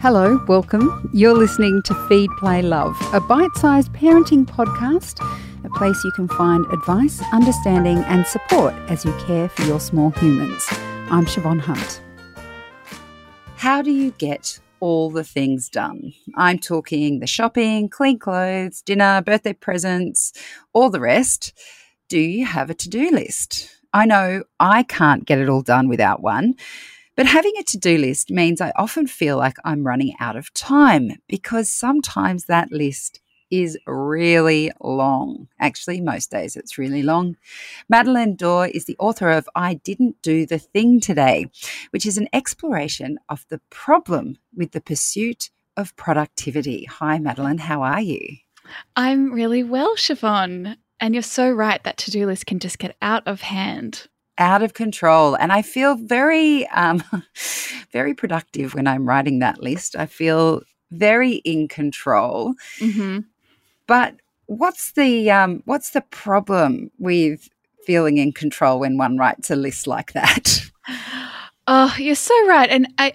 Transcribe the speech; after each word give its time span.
Hello, 0.00 0.42
welcome. 0.48 1.10
You're 1.12 1.34
listening 1.34 1.82
to 1.82 1.94
Feed, 2.08 2.30
Play, 2.38 2.62
Love, 2.62 2.96
a 3.12 3.20
bite 3.20 3.54
sized 3.56 3.92
parenting 3.92 4.46
podcast, 4.46 5.20
a 5.62 5.68
place 5.76 6.02
you 6.02 6.10
can 6.12 6.26
find 6.26 6.64
advice, 6.72 7.22
understanding, 7.34 7.98
and 8.04 8.26
support 8.26 8.72
as 8.88 9.04
you 9.04 9.12
care 9.26 9.50
for 9.50 9.60
your 9.64 9.78
small 9.78 10.08
humans. 10.12 10.66
I'm 11.10 11.26
Siobhan 11.26 11.60
Hunt. 11.60 12.00
How 13.56 13.82
do 13.82 13.90
you 13.90 14.12
get 14.12 14.58
all 14.80 15.10
the 15.10 15.22
things 15.22 15.68
done? 15.68 16.14
I'm 16.34 16.58
talking 16.58 17.18
the 17.20 17.26
shopping, 17.26 17.90
clean 17.90 18.18
clothes, 18.18 18.80
dinner, 18.80 19.20
birthday 19.20 19.52
presents, 19.52 20.32
all 20.72 20.88
the 20.88 21.00
rest. 21.00 21.52
Do 22.08 22.18
you 22.18 22.46
have 22.46 22.70
a 22.70 22.74
to 22.74 22.88
do 22.88 23.10
list? 23.10 23.68
I 23.92 24.06
know 24.06 24.44
I 24.58 24.82
can't 24.82 25.26
get 25.26 25.40
it 25.40 25.50
all 25.50 25.60
done 25.60 25.90
without 25.90 26.22
one. 26.22 26.54
But 27.20 27.26
having 27.26 27.52
a 27.58 27.62
to 27.64 27.76
do 27.76 27.98
list 27.98 28.30
means 28.30 28.62
I 28.62 28.72
often 28.76 29.06
feel 29.06 29.36
like 29.36 29.58
I'm 29.62 29.86
running 29.86 30.14
out 30.20 30.36
of 30.36 30.54
time 30.54 31.20
because 31.28 31.68
sometimes 31.68 32.46
that 32.46 32.72
list 32.72 33.20
is 33.50 33.76
really 33.86 34.72
long. 34.80 35.46
Actually, 35.58 36.00
most 36.00 36.30
days 36.30 36.56
it's 36.56 36.78
really 36.78 37.02
long. 37.02 37.36
Madeleine 37.90 38.36
Dore 38.36 38.68
is 38.68 38.86
the 38.86 38.96
author 38.98 39.28
of 39.28 39.50
I 39.54 39.74
Didn't 39.74 40.22
Do 40.22 40.46
the 40.46 40.58
Thing 40.58 40.98
Today, 40.98 41.50
which 41.90 42.06
is 42.06 42.16
an 42.16 42.30
exploration 42.32 43.18
of 43.28 43.44
the 43.50 43.60
problem 43.68 44.38
with 44.56 44.72
the 44.72 44.80
pursuit 44.80 45.50
of 45.76 45.94
productivity. 45.96 46.86
Hi, 46.86 47.18
Madeleine, 47.18 47.58
how 47.58 47.82
are 47.82 48.00
you? 48.00 48.38
I'm 48.96 49.30
really 49.30 49.62
well, 49.62 49.94
Siobhan. 49.94 50.78
And 50.98 51.14
you're 51.14 51.22
so 51.22 51.50
right 51.50 51.84
that 51.84 51.98
to 51.98 52.10
do 52.10 52.24
list 52.24 52.46
can 52.46 52.60
just 52.60 52.78
get 52.78 52.96
out 53.02 53.26
of 53.26 53.42
hand 53.42 54.08
out 54.40 54.62
of 54.62 54.74
control. 54.74 55.36
And 55.36 55.52
I 55.52 55.62
feel 55.62 55.94
very, 55.94 56.66
um, 56.68 57.04
very 57.92 58.14
productive 58.14 58.74
when 58.74 58.88
I'm 58.88 59.06
writing 59.06 59.38
that 59.38 59.62
list. 59.62 59.94
I 59.94 60.06
feel 60.06 60.62
very 60.90 61.34
in 61.34 61.68
control. 61.68 62.54
Mm-hmm. 62.80 63.20
But 63.86 64.16
what's 64.46 64.92
the 64.92 65.30
um, 65.30 65.62
what's 65.64 65.90
the 65.90 66.00
problem 66.00 66.90
with 66.98 67.48
feeling 67.86 68.18
in 68.18 68.32
control 68.32 68.80
when 68.80 68.98
one 68.98 69.16
writes 69.16 69.50
a 69.50 69.56
list 69.56 69.86
like 69.86 70.12
that? 70.12 70.60
Oh, 71.66 71.94
you're 71.98 72.16
so 72.16 72.34
right, 72.48 72.68
and 72.68 72.88
I 72.98 73.14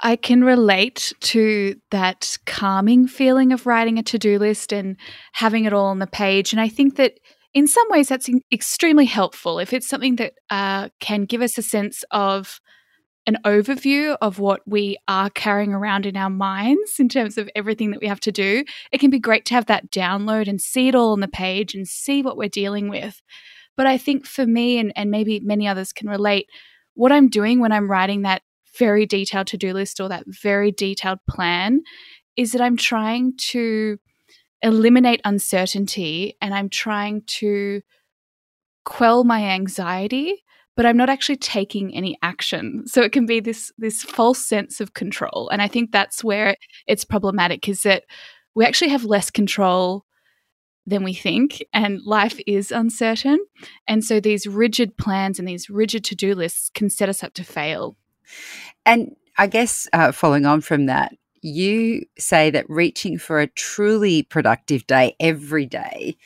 I 0.00 0.16
can 0.16 0.42
relate 0.44 1.12
to 1.20 1.80
that 1.90 2.36
calming 2.46 3.06
feeling 3.06 3.52
of 3.52 3.66
writing 3.66 3.98
a 3.98 4.02
to 4.04 4.18
do 4.18 4.38
list 4.38 4.72
and 4.72 4.96
having 5.32 5.64
it 5.64 5.72
all 5.72 5.86
on 5.86 6.00
the 6.00 6.06
page. 6.06 6.52
And 6.52 6.60
I 6.60 6.68
think 6.68 6.96
that 6.96 7.18
in 7.56 7.66
some 7.66 7.86
ways, 7.88 8.08
that's 8.08 8.28
extremely 8.52 9.06
helpful. 9.06 9.58
If 9.58 9.72
it's 9.72 9.88
something 9.88 10.16
that 10.16 10.34
uh, 10.50 10.90
can 11.00 11.24
give 11.24 11.40
us 11.40 11.56
a 11.56 11.62
sense 11.62 12.04
of 12.10 12.60
an 13.26 13.38
overview 13.46 14.14
of 14.20 14.38
what 14.38 14.60
we 14.66 14.98
are 15.08 15.30
carrying 15.30 15.72
around 15.72 16.04
in 16.04 16.18
our 16.18 16.28
minds 16.28 17.00
in 17.00 17.08
terms 17.08 17.38
of 17.38 17.48
everything 17.56 17.92
that 17.92 18.00
we 18.02 18.08
have 18.08 18.20
to 18.20 18.30
do, 18.30 18.62
it 18.92 18.98
can 18.98 19.08
be 19.08 19.18
great 19.18 19.46
to 19.46 19.54
have 19.54 19.64
that 19.66 19.90
download 19.90 20.48
and 20.48 20.60
see 20.60 20.88
it 20.88 20.94
all 20.94 21.12
on 21.12 21.20
the 21.20 21.28
page 21.28 21.74
and 21.74 21.88
see 21.88 22.20
what 22.20 22.36
we're 22.36 22.50
dealing 22.50 22.90
with. 22.90 23.22
But 23.74 23.86
I 23.86 23.96
think 23.96 24.26
for 24.26 24.44
me, 24.46 24.78
and, 24.78 24.92
and 24.94 25.10
maybe 25.10 25.40
many 25.40 25.66
others 25.66 25.94
can 25.94 26.10
relate, 26.10 26.50
what 26.92 27.10
I'm 27.10 27.30
doing 27.30 27.60
when 27.60 27.72
I'm 27.72 27.90
writing 27.90 28.20
that 28.22 28.42
very 28.78 29.06
detailed 29.06 29.46
to 29.46 29.56
do 29.56 29.72
list 29.72 29.98
or 29.98 30.10
that 30.10 30.24
very 30.26 30.72
detailed 30.72 31.20
plan 31.26 31.80
is 32.36 32.52
that 32.52 32.60
I'm 32.60 32.76
trying 32.76 33.32
to 33.52 33.96
eliminate 34.62 35.20
uncertainty 35.24 36.36
and 36.40 36.54
I'm 36.54 36.68
trying 36.68 37.22
to 37.26 37.82
quell 38.84 39.24
my 39.24 39.42
anxiety 39.50 40.42
but 40.76 40.84
I'm 40.84 40.96
not 40.96 41.08
actually 41.08 41.36
taking 41.36 41.94
any 41.94 42.18
action. 42.22 42.84
So 42.86 43.00
it 43.00 43.10
can 43.10 43.26
be 43.26 43.40
this 43.40 43.72
this 43.78 44.02
false 44.02 44.38
sense 44.38 44.80
of 44.80 44.92
control. 44.94 45.48
And 45.50 45.62
I 45.62 45.68
think 45.68 45.90
that's 45.90 46.22
where 46.22 46.54
it's 46.86 47.04
problematic 47.04 47.68
is 47.68 47.82
that 47.82 48.04
we 48.54 48.64
actually 48.64 48.90
have 48.90 49.04
less 49.04 49.30
control 49.30 50.04
than 50.86 51.02
we 51.02 51.14
think 51.14 51.64
and 51.72 52.00
life 52.04 52.38
is 52.46 52.70
uncertain. 52.70 53.38
And 53.88 54.04
so 54.04 54.20
these 54.20 54.46
rigid 54.46 54.96
plans 54.96 55.38
and 55.38 55.48
these 55.48 55.68
rigid 55.68 56.04
to-do 56.04 56.34
lists 56.34 56.70
can 56.72 56.90
set 56.90 57.08
us 57.08 57.24
up 57.24 57.34
to 57.34 57.44
fail. 57.44 57.96
And 58.84 59.16
I 59.36 59.48
guess 59.48 59.88
uh, 59.92 60.12
following 60.12 60.46
on 60.46 60.60
from 60.60 60.86
that, 60.86 61.12
you 61.42 62.06
say 62.18 62.50
that 62.50 62.68
reaching 62.68 63.18
for 63.18 63.40
a 63.40 63.46
truly 63.46 64.22
productive 64.22 64.86
day 64.86 65.14
every 65.20 65.66
day 65.66 66.16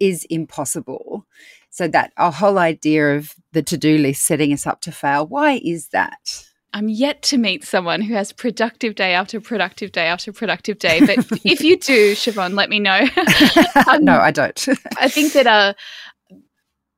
is 0.00 0.24
impossible. 0.30 1.26
So 1.70 1.88
that 1.88 2.12
our 2.16 2.32
whole 2.32 2.58
idea 2.58 3.16
of 3.16 3.34
the 3.52 3.62
to-do 3.62 3.98
list 3.98 4.22
setting 4.22 4.52
us 4.52 4.66
up 4.66 4.80
to 4.82 4.92
fail, 4.92 5.26
why 5.26 5.60
is 5.62 5.88
that? 5.88 6.46
I'm 6.72 6.88
yet 6.88 7.22
to 7.22 7.38
meet 7.38 7.64
someone 7.64 8.02
who 8.02 8.14
has 8.14 8.32
productive 8.32 8.94
day 8.94 9.14
after 9.14 9.40
productive 9.40 9.92
day 9.92 10.06
after 10.06 10.32
productive 10.32 10.78
day. 10.78 11.00
But 11.00 11.18
if 11.44 11.62
you 11.62 11.78
do, 11.78 12.12
Siobhan, 12.12 12.54
let 12.54 12.68
me 12.68 12.80
know. 12.80 13.06
um, 13.88 14.04
no, 14.04 14.18
I 14.18 14.30
don't. 14.30 14.68
I 14.98 15.08
think 15.08 15.32
that 15.32 15.46
uh, 15.46 15.74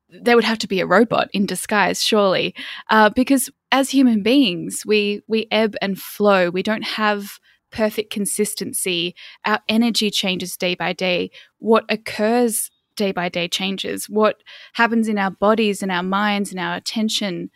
there 0.09 0.37
would 0.37 0.45
have 0.45 0.59
to 0.59 0.69
be 0.69 0.81
a 0.81 0.87
robot 0.87 1.29
in 1.33 1.47
disguise, 1.47 2.03
surely, 2.03 2.55
uh, 2.91 3.11
because 3.11 3.51
as 3.71 3.91
human 3.91 4.23
beings, 4.23 4.83
we 4.87 5.23
we 5.29 5.47
ebb 5.51 5.77
and 5.81 5.99
flow. 5.99 6.51
We 6.51 6.63
don't 6.63 6.85
have 6.85 7.39
perfect 7.71 8.11
consistency. 8.11 9.15
Our 9.45 9.61
energy 9.69 10.11
changes 10.11 10.57
day 10.57 10.75
by 10.75 10.93
day. 10.93 11.31
What 11.59 11.85
occurs 11.89 12.71
day 12.97 13.13
by 13.13 13.29
day 13.29 13.49
changes. 13.49 14.09
What 14.09 14.43
happens 14.75 15.09
in 15.09 15.19
our 15.19 15.31
bodies 15.31 15.83
and 15.83 15.93
our 15.93 16.03
minds 16.03 16.51
and 16.51 16.61
our 16.61 16.77
attention 16.77 17.51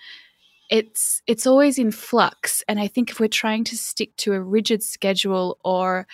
it's 0.72 1.20
it's 1.26 1.46
always 1.46 1.78
in 1.78 1.92
flux 1.92 2.64
and 2.66 2.80
i 2.80 2.88
think 2.88 3.10
if 3.10 3.20
we're 3.20 3.28
trying 3.28 3.62
to 3.62 3.76
stick 3.76 4.16
to 4.16 4.32
a 4.32 4.40
rigid 4.40 4.82
schedule 4.82 5.58
or 5.62 6.06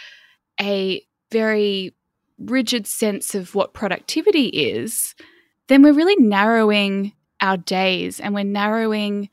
a 0.60 1.00
very 1.30 1.94
rigid 2.41 2.84
sense 2.84 3.36
of 3.36 3.54
what 3.54 3.72
productivity 3.72 4.47
is 4.47 5.15
then 5.69 5.80
we're 5.80 5.92
really 5.92 6.16
narrowing 6.16 7.12
our 7.41 7.56
days 7.56 8.19
and 8.19 8.34
we're 8.34 8.42
narrowing 8.42 9.28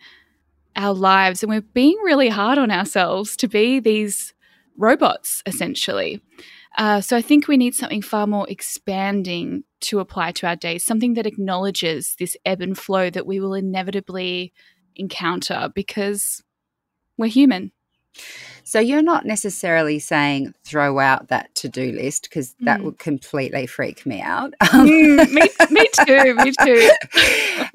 our 0.75 0.93
lives 0.93 1.41
and 1.41 1.49
we're 1.49 1.61
being 1.61 1.97
really 2.03 2.29
hard 2.29 2.59
on 2.59 2.69
ourselves 2.69 3.35
to 3.35 3.47
be 3.47 3.79
these 3.79 4.34
robots, 4.77 5.41
essentially. 5.45 6.21
Uh, 6.77 6.99
so 6.99 7.15
I 7.15 7.21
think 7.21 7.47
we 7.47 7.57
need 7.57 7.73
something 7.73 8.01
far 8.01 8.27
more 8.27 8.49
expanding 8.49 9.63
to 9.81 9.99
apply 9.99 10.31
to 10.33 10.47
our 10.47 10.55
days, 10.55 10.83
something 10.83 11.13
that 11.13 11.25
acknowledges 11.25 12.15
this 12.19 12.35
ebb 12.45 12.61
and 12.61 12.77
flow 12.77 13.09
that 13.09 13.25
we 13.25 13.39
will 13.39 13.53
inevitably 13.53 14.51
encounter 14.95 15.69
because 15.73 16.43
we're 17.17 17.27
human. 17.27 17.71
So 18.63 18.79
you're 18.79 19.03
not 19.03 19.25
necessarily 19.25 19.99
saying 19.99 20.53
throw 20.63 20.99
out 20.99 21.27
that 21.27 21.53
to-do 21.55 21.91
list 21.91 22.23
because 22.23 22.55
that 22.61 22.79
mm. 22.79 22.85
would 22.85 22.97
completely 22.97 23.67
freak 23.67 24.05
me 24.05 24.21
out. 24.21 24.53
mm, 24.63 25.31
me, 25.31 25.49
me 25.69 25.87
too. 26.05 26.35
Me 26.35 26.51
too. 26.63 26.89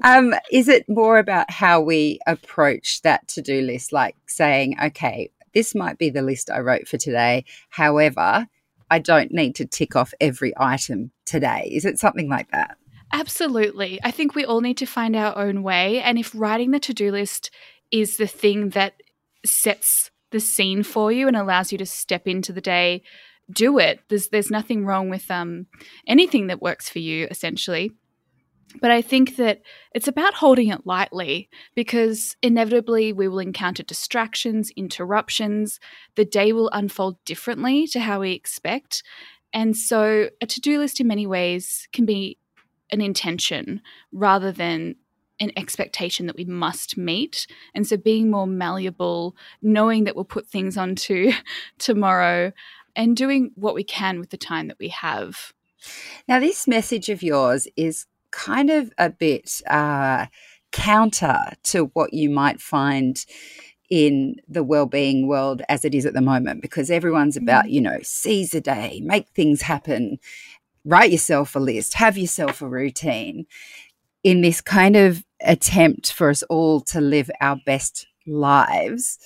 um, 0.03 0.35
is 0.51 0.67
it 0.67 0.89
more 0.89 1.19
about 1.19 1.51
how 1.51 1.81
we 1.81 2.19
approach 2.27 3.03
that 3.03 3.29
to-do 3.29 3.61
list, 3.63 3.93
like 3.93 4.17
saying, 4.27 4.77
okay, 4.83 5.31
this 5.55 5.75
might 5.75 5.99
be 5.99 6.11
the 6.11 6.23
list 6.23 6.51
I 6.51 6.61
wrote 6.61 6.89
for 6.89 6.97
today. 6.97 7.45
However, 7.71 8.47
I 8.91 8.99
don't 8.99 9.33
need 9.33 9.55
to 9.57 9.67
tick 9.67 9.95
off 9.97 10.13
every 10.21 10.53
item 10.57 11.13
today. 11.25 11.71
Is 11.73 11.85
it 11.85 11.99
something 11.99 12.29
like 12.29 12.51
that? 12.51 12.77
Absolutely. 13.13 13.99
I 14.03 14.11
think 14.11 14.35
we 14.35 14.45
all 14.45 14.61
need 14.61 14.77
to 14.79 14.87
find 14.87 15.17
our 15.17 15.37
own 15.37 15.63
way. 15.63 16.01
And 16.01 16.19
if 16.19 16.33
writing 16.35 16.71
the 16.71 16.81
to 16.81 16.95
do 16.95 17.11
list 17.11 17.51
is 17.91 18.17
the 18.17 18.27
thing 18.27 18.71
that 18.71 18.95
sets 19.45 20.11
the 20.31 20.41
scene 20.41 20.83
for 20.83 21.11
you 21.11 21.27
and 21.27 21.37
allows 21.37 21.73
you 21.73 21.79
to 21.79 21.87
step 21.87 22.27
into 22.27 22.53
the 22.53 22.61
day, 22.61 23.03
do 23.51 23.79
it. 23.79 24.01
There's 24.09 24.29
there's 24.29 24.51
nothing 24.51 24.87
wrong 24.87 25.11
with 25.11 25.29
um 25.31 25.67
anything 26.07 26.47
that 26.49 26.63
works 26.63 26.89
for 26.89 27.01
you 27.01 27.27
essentially. 27.31 27.93
But 28.81 28.91
I 28.91 29.03
think 29.03 29.37
that 29.37 29.63
it's 29.95 30.09
about 30.09 30.35
holding 30.35 30.69
it 30.69 30.87
lightly 30.87 31.49
because 31.75 32.37
inevitably 32.43 33.13
we 33.13 33.27
will 33.27 33.39
encounter 33.39 33.83
distractions, 33.83 34.71
interruptions. 34.77 35.81
The 36.15 36.25
day 36.25 36.53
will 36.53 36.71
unfold 36.73 37.23
differently 37.25 37.87
to 37.89 38.01
how 38.01 38.21
we 38.21 38.33
expect. 38.33 39.03
And 39.53 39.77
so 39.77 40.29
a 40.41 40.47
to 40.47 40.61
do 40.61 40.79
list 40.79 41.01
in 41.01 41.09
many 41.09 41.27
ways 41.27 41.89
can 41.93 42.07
be 42.07 42.39
an 42.91 43.01
intention 43.01 43.81
rather 44.13 44.53
than 44.53 44.97
an 45.41 45.51
expectation 45.57 46.27
that 46.27 46.37
we 46.37 46.45
must 46.45 46.99
meet. 46.99 47.47
And 47.75 47.87
so 47.87 47.97
being 47.97 48.31
more 48.31 48.47
malleable, 48.47 49.35
knowing 49.63 50.05
that 50.05 50.15
we'll 50.15 50.25
put 50.25 50.47
things 50.47 50.77
onto 50.77 51.33
tomorrow, 51.79 52.53
and 52.97 53.17
doing 53.17 53.53
what 53.55 53.75
we 53.75 53.85
can 53.85 54.19
with 54.19 54.31
the 54.31 54.37
time 54.37 54.69
that 54.69 54.79
we 54.79 54.89
have. 54.89 55.53
Now, 56.29 56.41
this 56.41 56.69
message 56.69 57.09
of 57.09 57.23
yours 57.23 57.67
is 57.77 58.07
kind 58.31 58.71
of 58.71 58.93
a 58.99 59.11
bit 59.11 59.61
uh, 59.69 60.27
counter 60.73 61.39
to 61.65 61.85
what 61.95 62.13
you 62.13 62.31
might 62.31 62.61
find 62.61 63.25
in 63.91 64.37
the 64.49 64.63
well-being 64.63 65.27
world 65.27 65.63
as 65.69 65.85
it 65.85 65.95
is 65.95 66.07
at 66.07 66.15
the 66.15 66.21
moment 66.21 66.63
because 66.63 66.91
everyone's 66.91 67.37
about 67.37 67.65
mm. 67.65 67.73
you 67.73 67.81
know 67.81 67.99
seize 68.03 68.55
a 68.55 68.61
day 68.61 69.03
make 69.05 69.29
things 69.31 69.63
happen 69.63 70.17
write 70.85 71.11
yourself 71.11 71.57
a 71.57 71.59
list 71.59 71.95
have 71.95 72.17
yourself 72.17 72.63
a 72.63 72.69
routine 72.69 73.45
in 74.23 74.43
this 74.43 74.61
kind 74.61 74.97
of 74.97 75.25
attempt 75.41 76.13
for 76.13 76.31
us 76.31 76.43
all 76.45 76.81
to 76.81 77.01
live 77.01 77.31
our 77.41 77.57
best 77.67 78.07
lives 78.29 79.19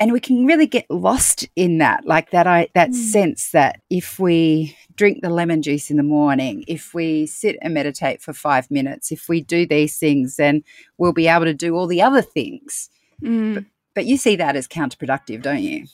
and 0.00 0.12
we 0.12 0.18
can 0.18 0.44
really 0.44 0.66
get 0.66 0.90
lost 0.90 1.48
in 1.54 1.78
that 1.78 2.04
like 2.04 2.32
that 2.32 2.48
i 2.48 2.66
that 2.74 2.90
mm. 2.90 2.94
sense 2.94 3.50
that 3.52 3.80
if 3.90 4.18
we 4.18 4.76
drink 4.96 5.22
the 5.22 5.30
lemon 5.30 5.62
juice 5.62 5.90
in 5.90 5.96
the 5.96 6.02
morning 6.02 6.64
if 6.66 6.94
we 6.94 7.26
sit 7.26 7.56
and 7.62 7.74
meditate 7.74 8.22
for 8.22 8.32
5 8.32 8.70
minutes 8.70 9.10
if 9.10 9.28
we 9.28 9.40
do 9.40 9.66
these 9.66 9.98
things 9.98 10.36
then 10.36 10.62
we'll 10.98 11.12
be 11.12 11.28
able 11.28 11.44
to 11.44 11.54
do 11.54 11.74
all 11.74 11.86
the 11.86 12.02
other 12.02 12.22
things 12.22 12.90
mm. 13.22 13.54
but, 13.54 13.64
but 13.94 14.06
you 14.06 14.16
see 14.16 14.36
that 14.36 14.56
as 14.56 14.68
counterproductive 14.68 15.42
don't 15.42 15.62
you 15.62 15.86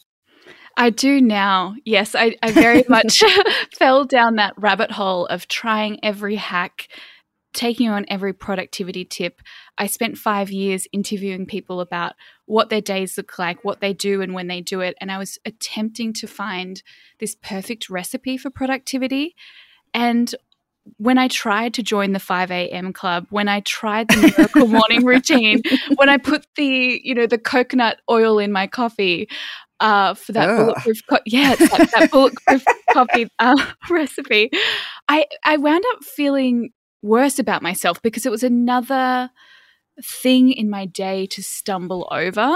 I 0.77 0.89
do 0.89 1.21
now. 1.21 1.75
Yes, 1.85 2.15
I, 2.15 2.37
I 2.43 2.53
very 2.53 2.85
much 2.89 3.23
fell 3.77 4.05
down 4.05 4.37
that 4.37 4.55
rabbit 4.57 4.93
hole 4.93 5.27
of 5.27 5.49
trying 5.49 5.99
every 6.03 6.37
hack 6.37 6.89
taking 7.53 7.89
on 7.89 8.05
every 8.09 8.33
productivity 8.33 9.05
tip. 9.05 9.41
I 9.77 9.87
spent 9.87 10.19
five 10.19 10.51
years 10.51 10.87
interviewing 10.93 11.47
people 11.47 11.81
about 11.81 12.15
what 12.51 12.69
their 12.69 12.81
days 12.81 13.17
look 13.17 13.39
like, 13.39 13.65
what 13.65 13.81
they 13.81 13.93
do, 13.93 14.21
and 14.21 14.35
when 14.35 14.49
they 14.49 14.61
do 14.61 14.81
it. 14.81 14.97
And 15.01 15.13
I 15.13 15.19
was 15.19 15.39
attempting 15.45 16.13
to 16.15 16.27
find 16.27 16.83
this 17.21 17.37
perfect 17.37 17.89
recipe 17.89 18.37
for 18.37 18.51
productivity. 18.51 19.37
And 19.95 20.35
when 20.97 21.17
I 21.17 21.29
tried 21.29 21.75
to 21.75 21.83
join 21.85 22.13
the 22.13 22.19
5 22.19 22.51
a.m. 22.51 22.93
club, 22.93 23.27
when 23.31 23.47
I 23.47 23.61
tried 23.61 24.09
the 24.09 24.17
miracle 24.17 24.67
morning 24.81 25.05
routine, 25.05 25.63
when 25.95 26.09
I 26.09 26.17
put 26.17 26.45
the, 26.57 27.01
you 27.05 27.15
know, 27.15 27.29
the 27.29 27.39
coconut 27.39 28.01
oil 28.11 28.41
in 28.41 28.51
my 28.51 28.67
coffee, 28.67 29.29
uh, 29.79 30.15
for 30.15 30.33
that 30.33 30.49
Ugh. 30.49 30.57
bulletproof, 30.57 31.07
co- 31.09 31.19
yeah, 31.27 31.55
that, 31.55 31.83
that 31.95 32.11
bulletproof 32.11 32.65
coffee 32.93 33.29
uh, 33.39 33.65
recipe, 33.91 34.51
I 35.09 35.27
I 35.45 35.57
wound 35.57 35.85
up 35.93 36.03
feeling 36.03 36.71
worse 37.01 37.39
about 37.39 37.63
myself 37.63 38.03
because 38.03 38.27
it 38.27 38.31
was 38.31 38.43
another 38.43 39.31
thing 40.05 40.53
in 40.53 40.71
my 40.71 40.87
day 40.87 41.27
to 41.27 41.43
stumble 41.43 42.09
over. 42.11 42.55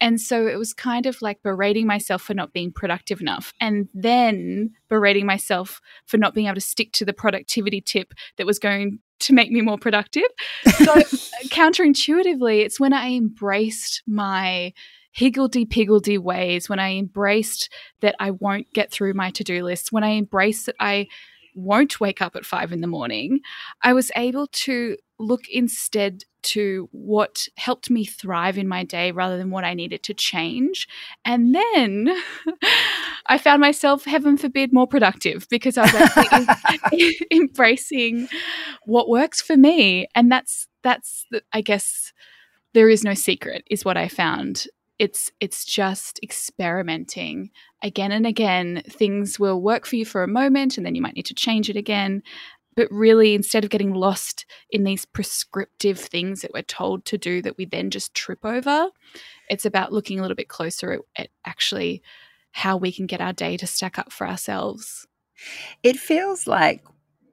And 0.00 0.20
so 0.20 0.46
it 0.46 0.56
was 0.56 0.72
kind 0.72 1.06
of 1.06 1.20
like 1.22 1.42
berating 1.42 1.86
myself 1.86 2.22
for 2.22 2.34
not 2.34 2.52
being 2.52 2.72
productive 2.72 3.20
enough 3.20 3.52
and 3.60 3.88
then 3.94 4.70
berating 4.88 5.26
myself 5.26 5.80
for 6.06 6.16
not 6.16 6.34
being 6.34 6.46
able 6.46 6.54
to 6.56 6.60
stick 6.60 6.92
to 6.92 7.04
the 7.04 7.12
productivity 7.12 7.80
tip 7.80 8.14
that 8.36 8.46
was 8.46 8.58
going 8.58 8.98
to 9.18 9.32
make 9.32 9.50
me 9.50 9.62
more 9.62 9.78
productive. 9.78 10.28
So 10.64 10.94
counterintuitively, 11.48 12.64
it's 12.64 12.78
when 12.78 12.92
I 12.92 13.12
embraced 13.12 14.02
my 14.06 14.72
higgledy 15.12 15.64
piggledy 15.64 16.18
ways, 16.18 16.68
when 16.68 16.78
I 16.78 16.96
embraced 16.96 17.72
that 18.00 18.14
I 18.20 18.32
won't 18.32 18.70
get 18.74 18.90
through 18.90 19.14
my 19.14 19.30
to 19.30 19.44
do 19.44 19.64
list, 19.64 19.90
when 19.90 20.04
I 20.04 20.10
embraced 20.10 20.66
that 20.66 20.76
I 20.78 21.08
won't 21.56 22.00
wake 22.00 22.22
up 22.22 22.36
at 22.36 22.44
five 22.44 22.70
in 22.70 22.82
the 22.82 22.86
morning, 22.86 23.40
I 23.82 23.94
was 23.94 24.12
able 24.14 24.46
to 24.48 24.96
look 25.18 25.48
instead 25.48 26.22
to 26.42 26.88
what 26.92 27.48
helped 27.56 27.90
me 27.90 28.04
thrive 28.04 28.58
in 28.58 28.68
my 28.68 28.84
day 28.84 29.10
rather 29.10 29.38
than 29.38 29.50
what 29.50 29.64
I 29.64 29.74
needed 29.74 30.02
to 30.04 30.14
change. 30.14 30.86
And 31.24 31.54
then 31.54 32.14
I 33.26 33.38
found 33.38 33.60
myself, 33.60 34.04
heaven 34.04 34.36
forbid, 34.36 34.72
more 34.72 34.86
productive 34.86 35.48
because 35.48 35.78
I 35.78 35.82
was 35.82 35.94
actually 35.94 37.16
embracing 37.32 38.28
what 38.84 39.08
works 39.08 39.40
for 39.40 39.56
me. 39.56 40.06
And 40.14 40.30
that's, 40.30 40.68
that's, 40.82 41.26
the, 41.30 41.42
I 41.52 41.62
guess, 41.62 42.12
there 42.74 42.90
is 42.90 43.02
no 43.02 43.14
secret, 43.14 43.64
is 43.70 43.86
what 43.86 43.96
I 43.96 44.06
found 44.06 44.66
it's 44.98 45.30
it's 45.40 45.64
just 45.64 46.18
experimenting 46.22 47.50
again 47.82 48.12
and 48.12 48.26
again. 48.26 48.82
Things 48.88 49.38
will 49.38 49.60
work 49.60 49.86
for 49.86 49.96
you 49.96 50.04
for 50.04 50.22
a 50.22 50.28
moment 50.28 50.76
and 50.76 50.86
then 50.86 50.94
you 50.94 51.02
might 51.02 51.14
need 51.14 51.26
to 51.26 51.34
change 51.34 51.68
it 51.68 51.76
again. 51.76 52.22
But 52.74 52.90
really 52.90 53.34
instead 53.34 53.64
of 53.64 53.70
getting 53.70 53.94
lost 53.94 54.46
in 54.70 54.84
these 54.84 55.04
prescriptive 55.04 55.98
things 55.98 56.42
that 56.42 56.52
we're 56.52 56.62
told 56.62 57.04
to 57.06 57.18
do 57.18 57.40
that 57.42 57.56
we 57.56 57.64
then 57.64 57.90
just 57.90 58.14
trip 58.14 58.44
over 58.44 58.90
it's 59.48 59.64
about 59.64 59.92
looking 59.92 60.18
a 60.18 60.22
little 60.22 60.34
bit 60.34 60.48
closer 60.48 60.92
at, 60.92 61.00
at 61.16 61.28
actually 61.44 62.02
how 62.52 62.76
we 62.76 62.92
can 62.92 63.06
get 63.06 63.20
our 63.20 63.32
day 63.32 63.56
to 63.56 63.66
stack 63.66 63.98
up 63.98 64.12
for 64.12 64.26
ourselves. 64.26 65.06
It 65.82 65.96
feels 65.96 66.46
like 66.46 66.84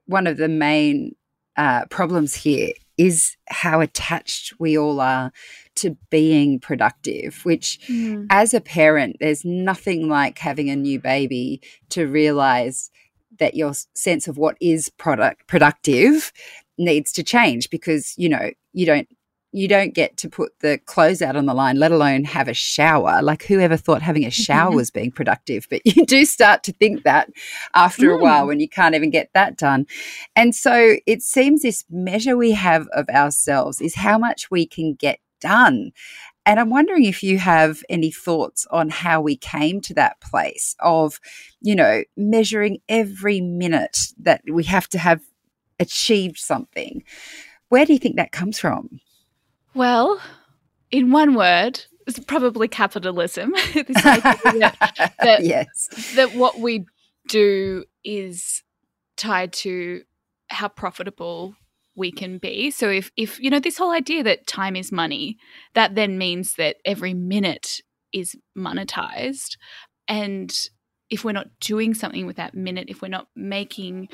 one 0.06 0.28
of 0.28 0.38
the 0.38 0.50
main 0.50 1.16
uh, 1.56 1.86
problems 1.86 2.36
here 2.36 2.74
is 2.98 3.36
how 3.48 3.82
attached 3.82 4.54
we 4.60 4.78
all 4.78 5.00
are 5.00 5.32
to 5.76 5.98
being 6.10 6.60
productive, 6.60 7.44
which 7.44 7.80
mm. 7.90 8.26
as 8.30 8.54
a 8.54 8.62
parent, 8.62 9.18
there's 9.20 9.44
nothing 9.44 10.08
like 10.08 10.38
having 10.38 10.70
a 10.70 10.76
new 10.76 11.00
baby 11.00 11.62
to 11.90 12.08
realize 12.08 12.92
that 13.40 13.56
your 13.56 13.74
sense 13.96 14.28
of 14.28 14.38
what 14.38 14.56
is 14.62 14.90
product 14.90 15.48
productive 15.48 16.32
needs 16.78 17.12
to 17.12 17.24
change 17.24 17.70
because 17.70 18.14
you 18.18 18.30
know 18.30 18.52
you 18.74 18.86
don't 18.86 19.08
you 19.54 19.68
don't 19.68 19.94
get 19.94 20.18
to 20.18 20.30
put 20.30 20.60
the 20.60 20.80
clothes 20.80 21.22
out 21.22 21.36
on 21.36 21.46
the 21.46 21.54
line, 21.54 21.78
let 21.78 21.92
alone 21.92 22.24
have 22.24 22.48
a 22.48 22.54
shower. 22.54 23.22
Like, 23.22 23.44
whoever 23.44 23.78
thought 23.78 24.02
having 24.02 24.26
a 24.26 24.32
shower 24.32 24.72
was 24.76 24.90
being 24.90 25.12
productive? 25.12 25.68
But 25.70 25.82
you 25.86 26.06
do 26.06 26.26
start 26.26 26.64
to 26.64 26.74
think 26.74 27.04
that 27.04 27.30
after 27.76 28.10
mm. 28.10 28.16
a 28.16 28.18
while 28.18 28.46
mm. 28.46 28.48
when 28.48 28.60
you 28.60 28.68
can't 28.68 28.96
even 28.96 29.12
get 29.12 29.30
that 29.34 29.58
done. 29.58 29.86
And 30.36 30.56
so 30.56 30.98
it 31.06 31.22
seems 31.22 31.62
this 31.62 31.86
measure 31.90 32.36
we 32.36 32.52
have 32.52 32.88
of 32.94 33.08
ourselves 33.10 33.80
is 33.80 33.96
how 33.96 34.18
much 34.18 34.50
we 34.50 34.66
can 34.66 34.96
get 34.96 35.20
done. 35.40 35.92
And 36.46 36.60
I'm 36.60 36.72
wondering 36.72 37.06
if 37.06 37.22
you 37.22 37.38
have 37.38 37.84
any 37.90 38.12
thoughts 38.12 38.66
on 38.72 38.90
how 38.90 39.22
we 39.22 39.38
came 39.38 39.80
to 39.82 39.94
that 39.94 40.20
place 40.20 40.76
of, 40.80 41.20
you 41.62 41.76
know, 41.76 42.04
measuring 42.18 42.80
every 42.90 43.40
minute 43.40 43.98
that 44.20 44.42
we 44.52 44.64
have 44.66 44.90
to 44.90 44.98
have 44.98 45.22
achieved 45.80 46.38
something. 46.38 47.04
Where 47.70 47.86
do 47.86 47.94
you 47.94 48.00
think 48.00 48.18
that 48.18 48.32
comes 48.32 48.60
from? 48.60 49.00
Well, 49.74 50.22
in 50.92 51.12
one 51.12 51.34
word, 51.34 51.84
it's 52.06 52.20
probably 52.20 52.68
capitalism. 52.68 53.52
this 53.74 54.06
idea 54.06 54.34
that, 54.60 55.14
that, 55.20 55.44
yes. 55.44 56.14
that 56.16 56.36
what 56.36 56.60
we 56.60 56.86
do 57.28 57.86
is 58.04 58.64
tied 59.16 59.54
to 59.54 60.04
how 60.50 60.68
profitable 60.68 61.56
we 61.96 62.12
can 62.12 62.38
be. 62.38 62.72
So 62.72 62.90
if 62.90 63.12
if 63.16 63.40
you 63.40 63.50
know 63.50 63.60
this 63.60 63.78
whole 63.78 63.92
idea 63.92 64.24
that 64.24 64.48
time 64.48 64.76
is 64.76 64.92
money, 64.92 65.38
that 65.76 65.96
then 65.96 66.18
means 66.18 66.56
that 66.56 66.78
every 66.86 67.14
minute 67.14 67.82
is 68.12 68.36
monetized 68.58 69.58
and 70.08 70.70
if 71.10 71.24
we're 71.24 71.32
not 71.32 71.60
doing 71.60 71.94
something 71.94 72.26
with 72.26 72.38
that 72.38 72.56
minute, 72.56 72.90
if 72.90 73.02
we're 73.02 73.08
not 73.08 73.28
making 73.36 74.10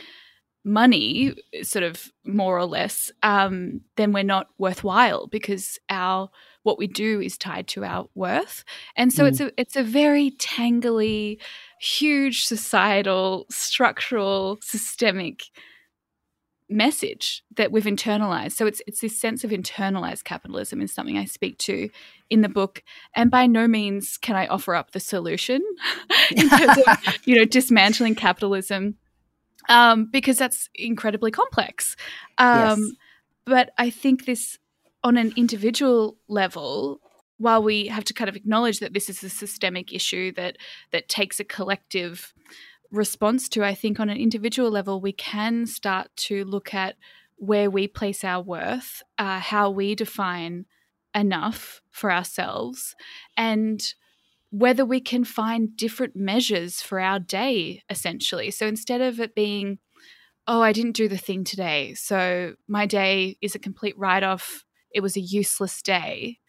money, 0.63 1.33
sort 1.61 1.83
of 1.83 2.11
more 2.25 2.57
or 2.57 2.65
less, 2.65 3.11
um, 3.23 3.81
then 3.95 4.11
we're 4.11 4.23
not 4.23 4.47
worthwhile 4.57 5.27
because 5.27 5.79
our 5.89 6.29
what 6.63 6.77
we 6.77 6.87
do 6.87 7.21
is 7.21 7.37
tied 7.37 7.67
to 7.67 7.83
our 7.83 8.07
worth, 8.15 8.63
and 8.95 9.13
so 9.13 9.23
mm. 9.23 9.27
it's 9.29 9.39
a 9.39 9.51
it's 9.59 9.75
a 9.75 9.83
very 9.83 10.31
tangly, 10.31 11.37
huge 11.79 12.45
societal, 12.45 13.45
structural, 13.49 14.59
systemic 14.61 15.43
message 16.69 17.43
that 17.55 17.71
we've 17.71 17.85
internalized. 17.85 18.51
So 18.51 18.67
it's 18.67 18.81
it's 18.85 19.01
this 19.01 19.19
sense 19.19 19.43
of 19.43 19.51
internalized 19.51 20.23
capitalism 20.23 20.81
is 20.81 20.93
something 20.93 21.17
I 21.17 21.25
speak 21.25 21.57
to 21.59 21.89
in 22.29 22.41
the 22.41 22.49
book. 22.49 22.83
And 23.15 23.31
by 23.31 23.47
no 23.47 23.67
means 23.67 24.17
can 24.17 24.35
I 24.35 24.47
offer 24.47 24.75
up 24.75 24.91
the 24.91 24.99
solution 24.99 25.61
in 26.31 26.49
terms 26.49 26.77
of 26.85 27.17
you 27.25 27.35
know 27.35 27.45
dismantling 27.45 28.15
capitalism 28.15 28.95
um, 29.67 30.09
because 30.11 30.37
that's 30.37 30.69
incredibly 30.75 31.31
complex. 31.31 31.95
Um, 32.37 32.79
yes. 32.79 32.91
But 33.45 33.71
I 33.77 33.89
think 33.89 34.25
this 34.25 34.57
on 35.03 35.17
an 35.17 35.33
individual 35.35 36.17
level. 36.27 37.01
While 37.37 37.63
we 37.63 37.87
have 37.87 38.03
to 38.03 38.13
kind 38.13 38.27
of 38.27 38.35
acknowledge 38.35 38.79
that 38.79 38.93
this 38.93 39.09
is 39.09 39.23
a 39.23 39.29
systemic 39.29 39.93
issue 39.93 40.33
that 40.33 40.57
that 40.91 41.07
takes 41.07 41.39
a 41.39 41.45
collective 41.45 42.33
response 42.91 43.47
to, 43.49 43.63
I 43.63 43.73
think 43.75 43.97
on 43.99 44.09
an 44.09 44.17
individual 44.17 44.69
level, 44.69 44.99
we 44.99 45.13
can 45.13 45.65
start 45.65 46.09
to 46.27 46.43
look 46.43 46.73
at 46.73 46.95
where 47.37 47.69
we 47.69 47.87
place 47.87 48.25
our 48.25 48.41
worth, 48.41 49.01
uh, 49.17 49.39
how 49.39 49.69
we 49.69 49.95
define 49.95 50.65
enough 51.15 51.81
for 51.89 52.11
ourselves, 52.11 52.93
and 53.37 53.93
whether 54.51 54.85
we 54.85 54.99
can 54.99 55.23
find 55.23 55.75
different 55.77 56.15
measures 56.15 56.81
for 56.81 56.99
our 56.99 57.19
day, 57.19 57.83
essentially. 57.89 58.51
So 58.51 58.65
instead 58.65 59.01
of 59.01 59.19
it 59.19 59.35
being, 59.35 59.79
oh, 60.47 60.61
I 60.61 60.71
didn't 60.71 60.95
do 60.95 61.07
the 61.07 61.17
thing 61.17 61.43
today, 61.43 61.93
so 61.93 62.55
my 62.67 62.85
day 62.85 63.37
is 63.41 63.55
a 63.55 63.59
complete 63.59 63.97
write 63.97 64.23
off, 64.23 64.65
it 64.91 65.01
was 65.01 65.15
a 65.15 65.21
useless 65.21 65.81
day, 65.81 66.39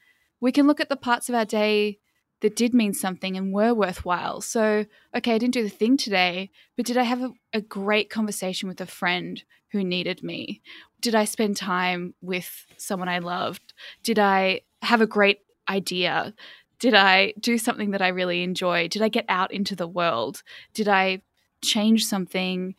we 0.40 0.52
can 0.52 0.66
look 0.66 0.80
at 0.80 0.88
the 0.88 0.96
parts 0.96 1.28
of 1.28 1.34
our 1.34 1.44
day 1.44 1.98
that 2.40 2.56
did 2.56 2.72
mean 2.72 2.94
something 2.94 3.36
and 3.36 3.52
were 3.52 3.74
worthwhile. 3.74 4.40
So, 4.40 4.86
okay, 5.14 5.34
I 5.34 5.38
didn't 5.38 5.54
do 5.54 5.62
the 5.62 5.68
thing 5.68 5.96
today, 5.96 6.50
but 6.76 6.86
did 6.86 6.96
I 6.96 7.02
have 7.02 7.20
a, 7.20 7.30
a, 7.52 7.60
great 7.60 8.08
conversation 8.08 8.68
with 8.68 8.80
a 8.80 8.86
friend 8.86 9.42
who 9.72 9.84
needed 9.84 10.22
me? 10.22 10.62
Did 11.00 11.14
I 11.14 11.26
spend 11.26 11.56
time 11.56 12.14
with 12.22 12.64
someone 12.78 13.08
I 13.08 13.18
loved? 13.18 13.74
Did 14.02 14.18
I 14.18 14.62
have 14.82 15.02
a 15.02 15.06
great 15.06 15.40
idea? 15.68 16.34
Did 16.80 16.94
I 16.94 17.34
do 17.38 17.58
something 17.58 17.92
that 17.92 18.02
I 18.02 18.08
really 18.08 18.42
enjoy? 18.42 18.88
Did 18.88 19.02
I 19.02 19.08
get 19.08 19.26
out 19.28 19.52
into 19.52 19.76
the 19.76 19.86
world? 19.86 20.42
Did 20.74 20.88
I 20.88 21.22
change 21.62 22.06
something 22.06 22.74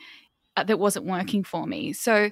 uh, 0.58 0.64
that 0.64 0.80
wasn't 0.80 1.06
working 1.06 1.44
for 1.44 1.66
me? 1.66 1.94
So, 1.94 2.32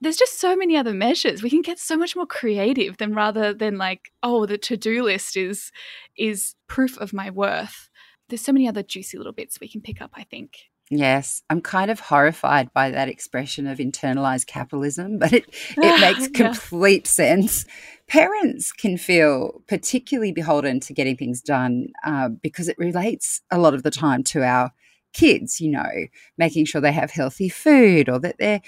there's 0.00 0.16
just 0.16 0.38
so 0.38 0.54
many 0.54 0.76
other 0.76 0.94
measures. 0.94 1.42
We 1.42 1.50
can 1.50 1.62
get 1.62 1.78
so 1.78 1.96
much 1.96 2.14
more 2.14 2.26
creative 2.26 2.98
than 2.98 3.14
rather 3.14 3.52
than 3.52 3.78
like, 3.78 4.12
oh, 4.22 4.46
the 4.46 4.58
to-do 4.58 5.02
list 5.02 5.36
is 5.36 5.72
is 6.16 6.54
proof 6.68 6.96
of 6.98 7.12
my 7.12 7.30
worth. 7.30 7.90
There's 8.28 8.42
so 8.42 8.52
many 8.52 8.68
other 8.68 8.82
juicy 8.82 9.16
little 9.16 9.32
bits 9.32 9.58
we 9.60 9.68
can 9.68 9.80
pick 9.80 10.00
up, 10.00 10.12
I 10.14 10.24
think. 10.24 10.70
Yes, 10.90 11.42
I'm 11.50 11.60
kind 11.60 11.90
of 11.90 12.00
horrified 12.00 12.72
by 12.72 12.90
that 12.90 13.08
expression 13.08 13.66
of 13.66 13.78
internalized 13.78 14.46
capitalism, 14.46 15.18
but 15.18 15.32
it, 15.32 15.44
it 15.76 16.00
makes 16.00 16.28
complete 16.28 17.04
yeah. 17.04 17.10
sense. 17.10 17.66
Parents 18.06 18.72
can 18.72 18.96
feel 18.96 19.62
particularly 19.68 20.32
beholden 20.32 20.80
to 20.80 20.94
getting 20.94 21.16
things 21.16 21.42
done 21.42 21.88
uh, 22.04 22.30
because 22.30 22.68
it 22.68 22.78
relates 22.78 23.42
a 23.50 23.58
lot 23.58 23.74
of 23.74 23.82
the 23.82 23.90
time 23.90 24.22
to 24.24 24.42
our 24.42 24.72
kids, 25.12 25.60
you 25.60 25.70
know, 25.70 26.06
making 26.38 26.64
sure 26.64 26.80
they 26.80 26.92
have 26.92 27.10
healthy 27.10 27.50
food 27.50 28.08
or 28.08 28.18
that 28.20 28.38
their 28.38 28.62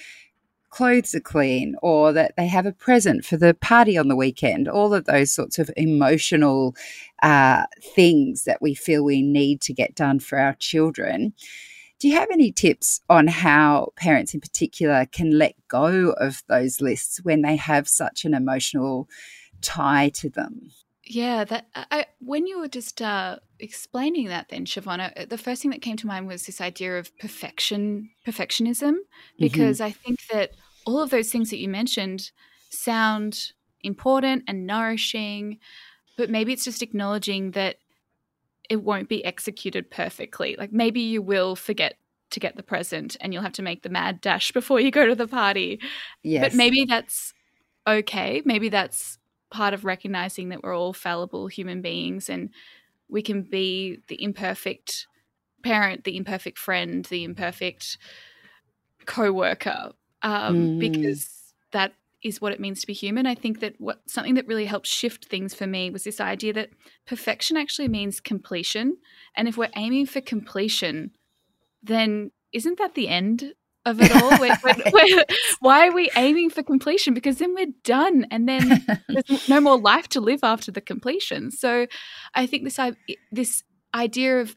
clothes 0.68 1.14
are 1.14 1.20
clean 1.20 1.74
or 1.82 2.12
that 2.12 2.34
they 2.36 2.46
have 2.46 2.66
a 2.66 2.72
present 2.72 3.24
for 3.24 3.36
the 3.36 3.54
party 3.54 3.98
on 3.98 4.08
the 4.08 4.16
weekend, 4.16 4.68
all 4.68 4.94
of 4.94 5.04
those 5.06 5.32
sorts 5.32 5.58
of 5.58 5.70
emotional 5.76 6.74
uh, 7.22 7.64
things 7.94 8.44
that 8.44 8.60
we 8.62 8.74
feel 8.74 9.04
we 9.04 9.22
need 9.22 9.60
to 9.60 9.72
get 9.72 9.94
done 9.94 10.20
for 10.20 10.38
our 10.38 10.54
children. 10.54 11.32
Do 12.00 12.08
you 12.08 12.14
have 12.14 12.30
any 12.32 12.50
tips 12.50 13.02
on 13.10 13.26
how 13.26 13.92
parents 13.96 14.32
in 14.32 14.40
particular 14.40 15.04
can 15.04 15.36
let 15.38 15.54
go 15.68 16.12
of 16.12 16.42
those 16.48 16.80
lists 16.80 17.20
when 17.22 17.42
they 17.42 17.56
have 17.56 17.86
such 17.88 18.24
an 18.24 18.32
emotional 18.32 19.06
tie 19.60 20.08
to 20.14 20.30
them? 20.30 20.70
Yeah, 21.04 21.44
that 21.44 21.66
I, 21.74 22.06
when 22.20 22.46
you 22.46 22.58
were 22.58 22.68
just 22.68 23.02
uh, 23.02 23.36
explaining 23.58 24.28
that, 24.28 24.48
then 24.48 24.64
Siobhan, 24.64 25.12
uh, 25.14 25.26
the 25.26 25.36
first 25.36 25.60
thing 25.60 25.72
that 25.72 25.82
came 25.82 25.96
to 25.98 26.06
mind 26.06 26.26
was 26.26 26.46
this 26.46 26.60
idea 26.60 26.98
of 26.98 27.16
perfection, 27.18 28.10
perfectionism, 28.26 28.94
because 29.38 29.78
mm-hmm. 29.78 29.88
I 29.88 29.90
think 29.90 30.20
that 30.32 30.52
all 30.86 31.02
of 31.02 31.10
those 31.10 31.30
things 31.30 31.50
that 31.50 31.58
you 31.58 31.68
mentioned 31.68 32.30
sound 32.70 33.52
important 33.82 34.44
and 34.46 34.66
nourishing, 34.66 35.58
but 36.16 36.30
maybe 36.30 36.52
it's 36.52 36.64
just 36.64 36.82
acknowledging 36.82 37.50
that 37.50 37.76
it 38.70 38.82
won't 38.82 39.08
be 39.08 39.22
executed 39.24 39.90
perfectly. 39.90 40.54
Like 40.56 40.72
maybe 40.72 41.00
you 41.00 41.20
will 41.20 41.56
forget 41.56 41.96
to 42.30 42.40
get 42.40 42.56
the 42.56 42.62
present 42.62 43.16
and 43.20 43.34
you'll 43.34 43.42
have 43.42 43.52
to 43.54 43.62
make 43.62 43.82
the 43.82 43.88
mad 43.88 44.20
dash 44.20 44.52
before 44.52 44.80
you 44.80 44.92
go 44.92 45.06
to 45.06 45.16
the 45.16 45.26
party. 45.26 45.80
Yes. 46.22 46.44
But 46.44 46.54
maybe 46.54 46.86
that's 46.88 47.34
okay. 47.86 48.40
Maybe 48.44 48.68
that's 48.68 49.18
part 49.50 49.74
of 49.74 49.84
recognizing 49.84 50.50
that 50.50 50.62
we're 50.62 50.76
all 50.76 50.92
fallible 50.92 51.48
human 51.48 51.82
beings 51.82 52.30
and 52.30 52.50
we 53.08 53.20
can 53.20 53.42
be 53.42 53.98
the 54.06 54.22
imperfect 54.22 55.08
parent, 55.64 56.04
the 56.04 56.16
imperfect 56.16 56.56
friend, 56.56 57.04
the 57.06 57.24
imperfect 57.24 57.98
co-worker 59.06 59.90
um, 60.22 60.56
mm. 60.56 60.78
because 60.78 61.52
that 61.72 61.92
is 62.22 62.40
what 62.40 62.52
it 62.52 62.60
means 62.60 62.80
to 62.80 62.86
be 62.86 62.92
human. 62.92 63.26
I 63.26 63.34
think 63.34 63.60
that 63.60 63.74
what 63.78 64.00
something 64.06 64.34
that 64.34 64.46
really 64.46 64.66
helped 64.66 64.86
shift 64.86 65.26
things 65.26 65.54
for 65.54 65.66
me 65.66 65.90
was 65.90 66.04
this 66.04 66.20
idea 66.20 66.52
that 66.52 66.70
perfection 67.06 67.56
actually 67.56 67.88
means 67.88 68.20
completion. 68.20 68.98
And 69.36 69.48
if 69.48 69.56
we're 69.56 69.70
aiming 69.76 70.06
for 70.06 70.20
completion, 70.20 71.12
then 71.82 72.30
isn't 72.52 72.78
that 72.78 72.94
the 72.94 73.08
end 73.08 73.54
of 73.86 74.00
it 74.00 74.14
all? 74.14 74.38
we're, 74.38 74.56
we're, 74.62 74.74
we're, 74.92 75.24
why 75.60 75.88
are 75.88 75.92
we 75.92 76.10
aiming 76.16 76.50
for 76.50 76.62
completion? 76.62 77.14
Because 77.14 77.38
then 77.38 77.54
we're 77.54 77.72
done, 77.84 78.26
and 78.30 78.48
then 78.48 78.84
there's 79.08 79.48
no 79.48 79.60
more 79.60 79.78
life 79.78 80.08
to 80.08 80.20
live 80.20 80.40
after 80.42 80.70
the 80.70 80.80
completion. 80.80 81.50
So, 81.50 81.86
I 82.34 82.46
think 82.46 82.64
this 82.64 82.78
this 83.32 83.62
idea 83.94 84.40
of 84.40 84.54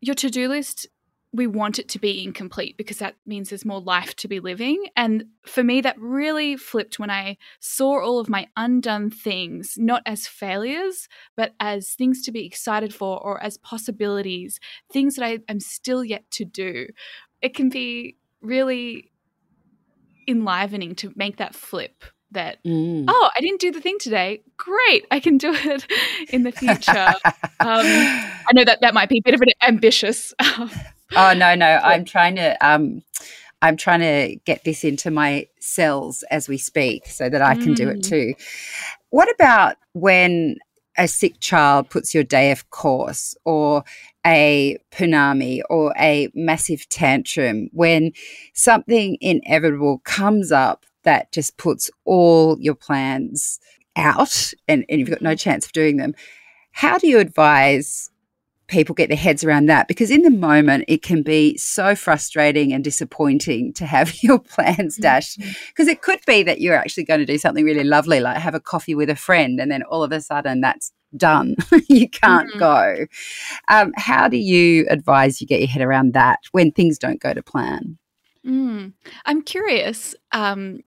your 0.00 0.14
to 0.16 0.30
do 0.30 0.48
list 0.48 0.86
we 1.34 1.48
want 1.48 1.80
it 1.80 1.88
to 1.88 1.98
be 1.98 2.22
incomplete 2.22 2.76
because 2.76 2.98
that 2.98 3.16
means 3.26 3.48
there's 3.48 3.64
more 3.64 3.80
life 3.80 4.14
to 4.14 4.28
be 4.28 4.38
living. 4.38 4.86
And 4.96 5.24
for 5.44 5.64
me, 5.64 5.80
that 5.80 5.98
really 5.98 6.56
flipped 6.56 7.00
when 7.00 7.10
I 7.10 7.38
saw 7.58 8.00
all 8.00 8.20
of 8.20 8.28
my 8.28 8.46
undone 8.56 9.10
things, 9.10 9.74
not 9.76 10.02
as 10.06 10.28
failures, 10.28 11.08
but 11.36 11.52
as 11.58 11.90
things 11.90 12.22
to 12.22 12.32
be 12.32 12.46
excited 12.46 12.94
for 12.94 13.20
or 13.20 13.42
as 13.42 13.58
possibilities, 13.58 14.60
things 14.92 15.16
that 15.16 15.24
I 15.26 15.40
am 15.48 15.58
still 15.58 16.04
yet 16.04 16.30
to 16.32 16.44
do. 16.44 16.86
It 17.42 17.54
can 17.54 17.68
be 17.68 18.16
really 18.40 19.10
enlivening 20.28 20.94
to 20.94 21.12
make 21.16 21.38
that 21.38 21.54
flip 21.54 22.04
that 22.30 22.58
mm. 22.64 23.04
oh 23.06 23.30
i 23.36 23.40
didn't 23.40 23.60
do 23.60 23.70
the 23.70 23.80
thing 23.80 23.96
today 23.98 24.42
great 24.56 25.06
i 25.10 25.20
can 25.20 25.36
do 25.36 25.52
it 25.54 25.86
in 26.30 26.42
the 26.42 26.50
future 26.50 27.12
um, 27.60 27.84
i 27.84 28.50
know 28.54 28.64
that 28.64 28.80
that 28.80 28.94
might 28.94 29.08
be 29.08 29.18
a 29.18 29.22
bit 29.22 29.34
of 29.34 29.40
an 29.42 29.48
ambitious 29.62 30.32
oh 31.16 31.34
no, 31.34 31.54
no. 31.54 31.66
I'm 31.82 32.04
trying 32.04 32.36
to 32.36 32.56
um 32.66 33.02
I'm 33.62 33.76
trying 33.76 34.00
to 34.00 34.36
get 34.44 34.64
this 34.64 34.84
into 34.84 35.10
my 35.10 35.48
cells 35.58 36.22
as 36.30 36.48
we 36.48 36.58
speak 36.58 37.06
so 37.06 37.28
that 37.30 37.40
I 37.40 37.54
can 37.54 37.72
mm. 37.72 37.76
do 37.76 37.88
it 37.88 37.98
mm. 37.98 38.08
too. 38.08 38.34
What 39.10 39.32
about 39.34 39.76
when 39.92 40.56
a 40.96 41.08
sick 41.08 41.40
child 41.40 41.90
puts 41.90 42.14
your 42.14 42.24
day 42.24 42.50
of 42.52 42.70
course 42.70 43.34
or 43.44 43.82
a 44.26 44.78
punami 44.92 45.60
or 45.68 45.92
a 45.98 46.28
massive 46.34 46.88
tantrum 46.88 47.68
when 47.72 48.12
something 48.52 49.16
inevitable 49.20 49.98
comes 50.04 50.52
up 50.52 50.86
that 51.02 51.32
just 51.32 51.56
puts 51.56 51.90
all 52.04 52.58
your 52.60 52.74
plans 52.74 53.60
out 53.96 54.52
and, 54.68 54.84
and 54.88 55.00
you've 55.00 55.10
got 55.10 55.22
no 55.22 55.30
mm-hmm. 55.30 55.36
chance 55.36 55.66
of 55.66 55.72
doing 55.72 55.96
them. 55.96 56.14
How 56.72 56.98
do 56.98 57.06
you 57.06 57.18
advise 57.18 58.10
people 58.66 58.94
get 58.94 59.08
their 59.08 59.16
heads 59.16 59.44
around 59.44 59.66
that 59.66 59.88
because 59.88 60.10
in 60.10 60.22
the 60.22 60.30
moment 60.30 60.84
it 60.88 61.02
can 61.02 61.22
be 61.22 61.56
so 61.58 61.94
frustrating 61.94 62.72
and 62.72 62.82
disappointing 62.82 63.72
to 63.72 63.86
have 63.86 64.14
your 64.22 64.38
plans 64.38 64.96
dashed 64.96 65.38
because 65.38 65.86
mm-hmm. 65.86 65.90
it 65.90 66.02
could 66.02 66.20
be 66.26 66.42
that 66.42 66.60
you're 66.60 66.74
actually 66.74 67.04
going 67.04 67.20
to 67.20 67.26
do 67.26 67.38
something 67.38 67.64
really 67.64 67.84
lovely 67.84 68.20
like 68.20 68.36
have 68.36 68.54
a 68.54 68.60
coffee 68.60 68.94
with 68.94 69.10
a 69.10 69.16
friend 69.16 69.60
and 69.60 69.70
then 69.70 69.82
all 69.84 70.02
of 70.02 70.12
a 70.12 70.20
sudden 70.20 70.60
that's 70.60 70.92
done 71.16 71.54
you 71.88 72.08
can't 72.08 72.48
mm-hmm. 72.50 72.58
go 72.58 73.06
um, 73.68 73.92
how 73.96 74.28
do 74.28 74.36
you 74.36 74.86
advise 74.88 75.40
you 75.40 75.46
get 75.46 75.60
your 75.60 75.68
head 75.68 75.82
around 75.82 76.12
that 76.12 76.40
when 76.52 76.72
things 76.72 76.98
don't 76.98 77.20
go 77.20 77.32
to 77.32 77.42
plan 77.42 77.98
mm. 78.44 78.92
i'm 79.26 79.42
curious 79.42 80.14
um, 80.32 80.80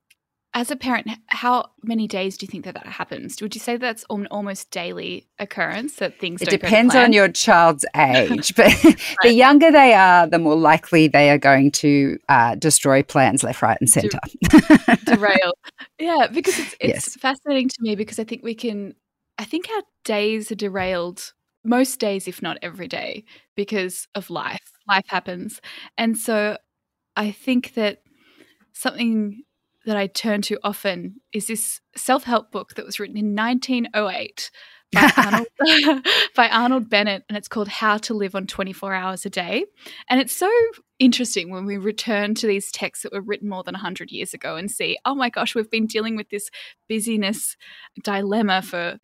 as 0.58 0.72
a 0.72 0.76
parent, 0.76 1.06
how 1.28 1.70
many 1.84 2.08
days 2.08 2.36
do 2.36 2.44
you 2.44 2.50
think 2.50 2.64
that 2.64 2.74
that 2.74 2.84
happens? 2.84 3.40
Would 3.40 3.54
you 3.54 3.60
say 3.60 3.76
that's 3.76 4.04
an 4.10 4.26
almost 4.26 4.72
daily 4.72 5.28
occurrence 5.38 5.94
that 5.96 6.18
things? 6.18 6.42
It 6.42 6.50
depends 6.50 6.96
on 6.96 7.12
your 7.12 7.28
child's 7.28 7.84
age, 7.96 8.56
but 8.56 8.66
right. 8.84 8.98
the 9.22 9.32
younger 9.32 9.70
they 9.70 9.94
are, 9.94 10.26
the 10.26 10.40
more 10.40 10.56
likely 10.56 11.06
they 11.06 11.30
are 11.30 11.38
going 11.38 11.70
to 11.70 12.18
uh, 12.28 12.56
destroy 12.56 13.04
plans 13.04 13.44
left, 13.44 13.62
right, 13.62 13.78
and 13.80 13.88
centre. 13.88 14.18
derail, 15.04 15.52
yeah, 16.00 16.26
because 16.26 16.58
it's, 16.58 16.74
it's 16.80 17.06
yes. 17.06 17.16
fascinating 17.16 17.68
to 17.68 17.76
me 17.80 17.94
because 17.94 18.18
I 18.18 18.24
think 18.24 18.42
we 18.42 18.56
can. 18.56 18.96
I 19.38 19.44
think 19.44 19.68
our 19.76 19.82
days 20.02 20.50
are 20.50 20.56
derailed 20.56 21.34
most 21.62 22.00
days, 22.00 22.26
if 22.26 22.42
not 22.42 22.58
every 22.62 22.88
day, 22.88 23.24
because 23.54 24.08
of 24.16 24.28
life. 24.28 24.72
Life 24.88 25.06
happens, 25.06 25.60
and 25.96 26.18
so 26.18 26.58
I 27.16 27.30
think 27.30 27.74
that 27.74 28.02
something 28.72 29.44
that 29.88 29.96
I 29.96 30.06
turn 30.06 30.42
to 30.42 30.58
often 30.62 31.22
is 31.32 31.46
this 31.46 31.80
self 31.96 32.24
help 32.24 32.52
book 32.52 32.74
that 32.74 32.84
was 32.84 33.00
written 33.00 33.16
in 33.16 33.34
1908 33.34 34.50
by 34.92 35.10
Arnold, 35.16 36.06
by 36.36 36.48
Arnold 36.50 36.90
Bennett, 36.90 37.24
and 37.26 37.38
it's 37.38 37.48
called 37.48 37.68
How 37.68 37.96
to 37.96 38.12
Live 38.12 38.34
on 38.34 38.46
24 38.46 38.92
Hours 38.92 39.24
a 39.24 39.30
Day. 39.30 39.64
And 40.10 40.20
it's 40.20 40.36
so 40.36 40.50
interesting 40.98 41.50
when 41.50 41.64
we 41.64 41.78
return 41.78 42.34
to 42.34 42.46
these 42.46 42.70
texts 42.70 43.02
that 43.02 43.14
were 43.14 43.22
written 43.22 43.48
more 43.48 43.62
than 43.62 43.72
100 43.72 44.10
years 44.10 44.34
ago 44.34 44.56
and 44.56 44.70
see, 44.70 44.98
oh 45.06 45.14
my 45.14 45.30
gosh, 45.30 45.54
we've 45.54 45.70
been 45.70 45.86
dealing 45.86 46.16
with 46.16 46.28
this 46.28 46.50
busyness 46.86 47.56
dilemma 48.04 48.60
for 48.60 48.98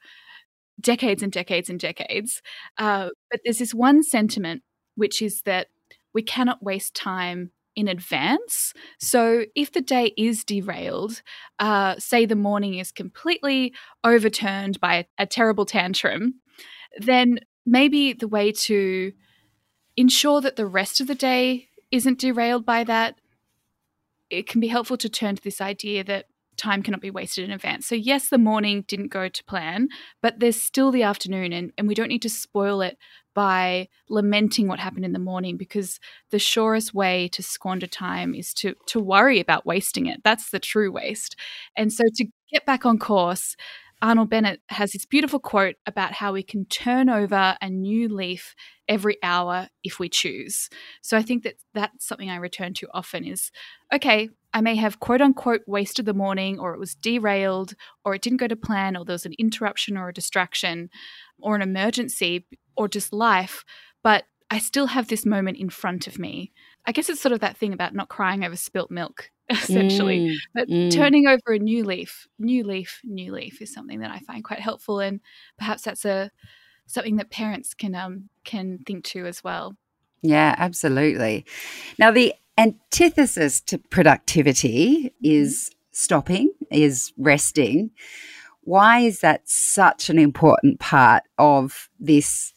decades 0.83 1.23
and 1.23 1.33
decades 1.33 1.71
and 1.71 1.81
decades. 1.81 2.43
Uh, 2.77 3.09
but 3.31 3.41
there's 3.43 3.59
this 3.59 3.73
one 3.73 4.03
sentiment, 4.03 4.63
which 4.97 5.23
is 5.23 5.41
that 5.47 5.69
we 6.13 6.23
cannot 6.23 6.63
waste 6.63 6.95
time 6.95 7.53
in 7.77 7.89
advance. 7.89 8.73
So 8.99 9.45
if 9.55 9.73
the 9.73 9.81
day 9.81 10.13
is 10.17 10.45
derailed, 10.45 11.23
uh, 11.59 11.97
say 11.99 12.27
the 12.27 12.37
morning 12.37 12.75
is 12.75 12.93
completely 12.93 13.75
overturned 14.03 14.81
by 14.81 14.95
a, 14.95 15.05
a 15.19 15.27
terrible 15.27 15.67
tantrum, 15.67 16.41
then 16.99 17.41
maybe 17.67 18.13
the 18.13 18.29
way 18.29 18.53
to 18.53 19.13
ensure 19.97 20.41
that 20.41 20.57
the 20.57 20.67
rest 20.67 21.01
of 21.01 21.07
the 21.07 21.15
day 21.15 21.69
isn't 21.91 22.19
derailed 22.19 22.67
by 22.67 22.85
that, 22.85 23.17
it 24.31 24.49
can 24.49 24.61
be 24.61 24.69
helpful 24.69 24.97
to 24.97 25.09
turn 25.09 25.37
to 25.37 25.43
this 25.43 25.61
idea 25.61 26.03
that 26.05 26.27
time 26.57 26.83
cannot 26.83 27.01
be 27.01 27.11
wasted 27.11 27.45
in 27.45 27.51
advance. 27.51 27.87
So, 27.87 27.95
yes, 27.95 28.29
the 28.29 28.39
morning 28.39 28.85
didn't 28.89 29.09
go 29.09 29.29
to 29.29 29.45
plan, 29.45 29.89
but 30.23 30.41
there's 30.41 30.61
still 30.61 30.91
the 30.91 31.03
afternoon, 31.03 31.53
and, 31.53 31.73
and 31.79 31.89
we 31.89 31.95
don't 31.95 32.09
need 32.09 32.23
to 32.23 32.29
spoil 32.31 32.81
it 32.81 32.99
by 33.35 33.89
lamenting 34.09 34.69
what 34.69 34.79
happened 34.79 35.05
in 35.05 35.13
the 35.13 35.19
morning 35.19 35.57
because 35.57 35.99
the 36.31 36.39
surest 36.39 36.95
way 36.95 37.29
to 37.29 37.43
squander 37.43 37.87
time 37.87 38.35
is 38.35 38.55
to 38.55 38.75
to 38.87 39.01
worry 39.01 39.41
about 39.41 39.67
wasting 39.67 40.07
it. 40.07 40.21
That's 40.25 40.51
the 40.51 40.61
true 40.61 40.93
waste. 40.93 41.37
And 41.77 41.93
so 41.93 42.05
to 42.15 42.27
get 42.53 42.65
back 42.65 42.87
on 42.87 42.99
course, 42.99 43.57
Arnold 44.03 44.31
Bennett 44.31 44.61
has 44.69 44.93
this 44.93 45.07
beautiful 45.07 45.39
quote 45.39 45.77
about 45.87 46.13
how 46.13 46.33
we 46.33 46.43
can 46.43 46.67
turn 46.67 47.09
over 47.09 47.57
a 47.61 47.71
new 47.71 48.09
leaf 48.09 48.55
every 48.89 49.17
hour 49.23 49.69
if 49.83 49.99
we 49.99 50.09
choose. 50.09 50.69
So 51.01 51.17
I 51.17 51.23
think 51.23 51.43
that 51.45 51.55
that's 51.73 52.07
something 52.07 52.29
I 52.29 52.37
return 52.37 52.75
to 52.75 52.89
often 52.93 53.25
is 53.25 53.51
okay, 53.93 54.29
I 54.53 54.61
may 54.61 54.77
have 54.77 55.01
quote 55.01 55.21
unquote 55.21 55.63
wasted 55.67 56.07
the 56.07 56.15
morning 56.15 56.59
or 56.59 56.75
it 56.75 56.81
was 56.81 56.95
derailed 56.95 57.75
or 58.05 58.15
it 58.15 58.23
didn't 58.23 58.39
go 58.39 58.49
to 58.49 58.57
plan 58.57 58.97
or 58.97 59.05
there 59.05 59.15
was 59.15 59.27
an 59.27 59.35
interruption 59.39 59.97
or 59.97 60.09
a 60.09 60.15
distraction 60.15 60.91
or 61.41 61.57
an 61.57 61.63
emergency 61.63 62.47
or 62.77 62.89
just 62.89 63.13
life, 63.13 63.65
but 64.03 64.25
I 64.51 64.59
still 64.59 64.87
have 64.89 65.09
this 65.09 65.27
moment 65.27 65.59
in 65.59 65.71
front 65.71 66.07
of 66.07 66.19
me. 66.19 66.53
I 66.87 66.93
guess 66.93 67.09
it's 67.09 67.21
sort 67.21 67.33
of 67.33 67.41
that 67.41 67.57
thing 67.57 67.73
about 67.73 67.95
not 67.95 68.09
crying 68.09 68.45
over 68.45 68.57
spilt 68.57 68.91
milk 68.91 69.31
essentially. 69.51 70.21
Mm, 70.21 70.37
but 70.55 70.69
mm. 70.69 70.93
turning 70.93 71.27
over 71.27 71.53
a 71.53 71.59
new 71.59 71.85
leaf, 71.85 72.27
new 72.39 72.65
leaf, 72.65 73.01
new 73.05 73.33
leaf 73.33 73.61
is 73.61 73.73
something 73.73 74.01
that 74.01 74.11
I 74.11 74.19
find 74.21 74.45
quite 74.45 74.61
helpful, 74.61 75.01
and 75.01 75.21
perhaps 75.59 75.83
that's 75.83 76.05
a 76.05 76.31
something 76.87 77.17
that 77.17 77.31
parents 77.31 77.75
can 77.75 77.95
um 77.95 78.29
can 78.45 78.79
think 78.87 79.05
to 79.05 79.27
as 79.27 79.43
well. 79.45 79.77
Yeah, 80.23 80.55
absolutely. 80.59 81.45
Now 81.99 82.11
the 82.11 82.35
antithesis 82.57 83.61
to 83.63 83.79
productivity 83.79 85.13
is 85.23 85.71
stopping, 85.93 86.53
is 86.71 87.13
resting. 87.19 87.91
Why 88.63 89.01
is 89.01 89.21
that 89.21 89.49
such 89.49 90.09
an 90.09 90.19
important 90.19 90.81
part 90.81 91.25
of 91.37 91.91
this 92.01 92.55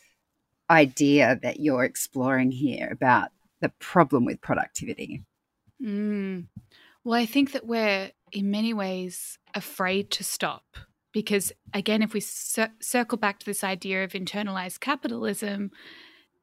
idea 0.69 1.39
that 1.41 1.59
you're 1.59 1.83
exploring 1.83 2.51
here 2.51 2.89
about 2.91 3.29
the 3.61 3.69
problem 3.79 4.25
with 4.25 4.41
productivity? 4.41 5.23
Mm. 5.81 6.47
Well, 7.03 7.19
I 7.19 7.25
think 7.25 7.53
that 7.53 7.65
we're 7.65 8.11
in 8.31 8.51
many 8.51 8.73
ways 8.73 9.37
afraid 9.55 10.11
to 10.11 10.23
stop 10.23 10.63
because, 11.13 11.51
again, 11.73 12.01
if 12.01 12.13
we 12.13 12.19
cir- 12.19 12.73
circle 12.81 13.17
back 13.17 13.39
to 13.39 13.45
this 13.45 13.63
idea 13.63 14.03
of 14.03 14.11
internalized 14.11 14.79
capitalism, 14.79 15.71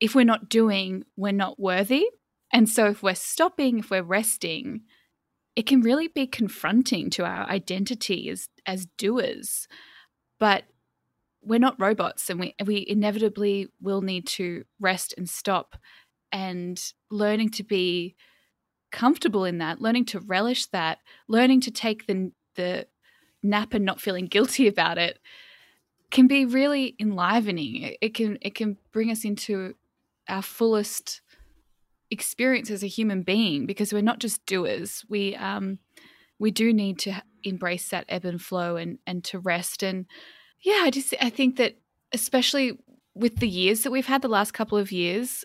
if 0.00 0.14
we're 0.14 0.24
not 0.24 0.48
doing, 0.48 1.04
we're 1.16 1.32
not 1.32 1.60
worthy. 1.60 2.06
And 2.52 2.68
so, 2.68 2.86
if 2.86 3.02
we're 3.02 3.14
stopping, 3.14 3.80
if 3.80 3.90
we're 3.90 4.02
resting, 4.02 4.82
it 5.56 5.66
can 5.66 5.80
really 5.82 6.08
be 6.08 6.26
confronting 6.26 7.10
to 7.10 7.24
our 7.24 7.48
identity 7.48 8.28
as, 8.28 8.48
as 8.66 8.86
doers. 8.98 9.68
But 10.40 10.64
we're 11.42 11.58
not 11.58 11.78
robots 11.78 12.30
and 12.30 12.40
we, 12.40 12.54
we 12.64 12.84
inevitably 12.88 13.68
will 13.80 14.00
need 14.00 14.26
to 14.26 14.64
rest 14.80 15.14
and 15.16 15.28
stop 15.28 15.76
and 16.34 16.92
learning 17.12 17.48
to 17.48 17.62
be 17.62 18.16
comfortable 18.90 19.44
in 19.44 19.58
that, 19.58 19.80
learning 19.80 20.04
to 20.04 20.18
relish 20.18 20.66
that, 20.66 20.98
learning 21.28 21.62
to 21.62 21.70
take 21.70 22.06
the 22.06 22.32
the 22.56 22.86
nap 23.42 23.72
and 23.72 23.84
not 23.84 24.00
feeling 24.00 24.26
guilty 24.26 24.66
about 24.74 24.98
it 24.98 25.18
can 26.10 26.26
be 26.26 26.44
really 26.44 26.94
enlivening. 27.00 27.96
It 28.00 28.14
can 28.14 28.36
it 28.42 28.54
can 28.54 28.76
bring 28.92 29.10
us 29.10 29.24
into 29.24 29.74
our 30.28 30.42
fullest 30.42 31.20
experience 32.10 32.70
as 32.70 32.82
a 32.82 32.88
human 32.88 33.22
being 33.22 33.64
because 33.64 33.92
we're 33.92 34.02
not 34.02 34.18
just 34.18 34.44
doers. 34.44 35.04
We 35.08 35.36
um 35.36 35.78
we 36.40 36.50
do 36.50 36.72
need 36.72 36.98
to 37.00 37.22
embrace 37.44 37.88
that 37.90 38.06
ebb 38.08 38.24
and 38.24 38.42
flow 38.42 38.76
and 38.76 38.98
and 39.06 39.22
to 39.24 39.38
rest 39.38 39.84
and 39.84 40.06
yeah, 40.64 40.80
I 40.82 40.90
just 40.90 41.14
I 41.20 41.30
think 41.30 41.56
that 41.56 41.76
especially 42.12 42.78
with 43.14 43.36
the 43.36 43.48
years 43.48 43.82
that 43.82 43.92
we've 43.92 44.06
had 44.06 44.22
the 44.22 44.28
last 44.28 44.52
couple 44.52 44.78
of 44.78 44.90
years, 44.90 45.44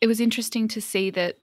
it 0.00 0.06
was 0.06 0.20
interesting 0.20 0.68
to 0.68 0.80
see 0.80 1.10
that 1.10 1.36